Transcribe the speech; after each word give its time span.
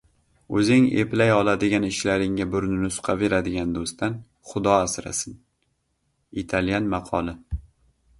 O‘zing 0.59 0.85
eplay 1.01 1.33
oladigan 1.33 1.83
ishlaringga 1.89 2.47
burnini 2.55 2.89
suqaveradigan 2.95 3.75
do‘stdan 3.75 4.15
xudo 4.53 4.73
asrasin. 4.79 5.37
Italyan 6.45 6.89
maqoli 6.95 7.37